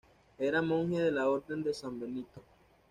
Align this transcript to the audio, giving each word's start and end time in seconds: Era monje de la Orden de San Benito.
Era 0.39 0.63
monje 0.63 0.99
de 0.99 1.11
la 1.11 1.29
Orden 1.29 1.61
de 1.61 1.75
San 1.75 1.99
Benito. 1.99 2.41